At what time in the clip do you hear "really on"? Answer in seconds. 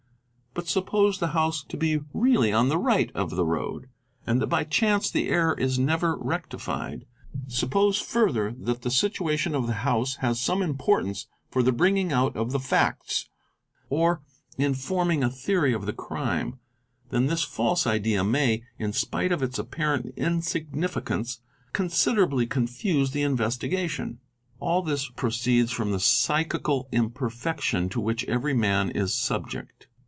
2.13-2.67